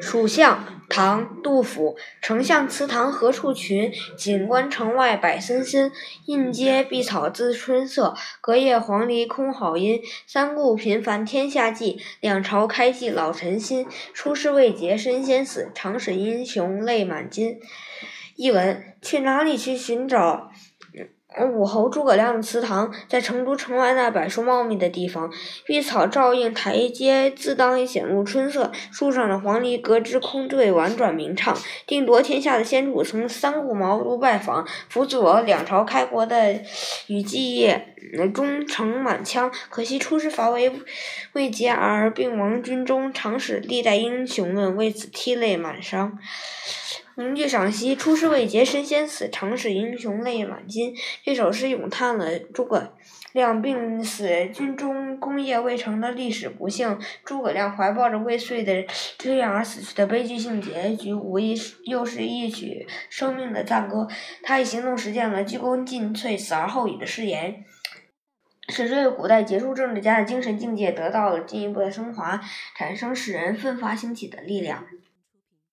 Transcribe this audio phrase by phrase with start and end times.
[0.00, 1.96] 蜀相，唐·杜甫。
[2.20, 3.92] 丞相祠堂何处寻？
[4.16, 5.92] 锦官城外柏森森。
[6.26, 10.02] 映阶碧草自春色，隔叶黄鹂空好音。
[10.26, 13.86] 三顾频烦天下计，两朝开济老臣心。
[14.12, 17.60] 出师未捷身先死，长使英雄泪满襟。
[18.34, 20.50] 译文：去哪里去寻找？
[21.52, 25.28] 武侯诸葛亮的祠堂在成都城外那柏树茂密的地方，
[25.66, 28.70] 碧草照映台阶，自当显露春色。
[28.92, 31.56] 树上的黄鹂隔枝空对，婉转鸣唱。
[31.88, 36.60] 定夺天下的先主曾三顾茅庐拜访，辅佐两朝开国的
[37.08, 37.96] 羽季夜
[38.32, 39.50] 终成满腔。
[39.68, 40.70] 可惜出师伐魏
[41.32, 46.12] 未捷而病亡军中，常使历代英雄们为此涕泪满裳。
[47.16, 50.92] 名句赏析：出师未捷身先死，长使英雄泪满襟。
[51.22, 52.92] 这首诗咏叹了诸葛
[53.32, 58.84] 亮病死军中、功业未成的历史不幸，诸葛亮怀抱着未遂的
[59.16, 64.08] 志愿而死去的悲剧性结局，无疑又是一曲生命的赞歌。
[64.42, 67.64] 他以行动实践了“鞠躬尽瘁，死而后已”的誓言。
[68.70, 72.40] 使这位古代杰出政治家的精神境界得到了进一步的升华，
[72.76, 74.84] 产生使人奋发兴起的力量。